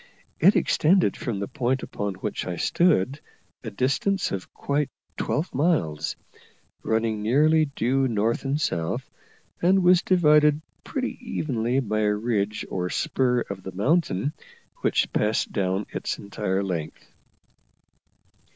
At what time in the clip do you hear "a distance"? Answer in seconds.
3.63-4.31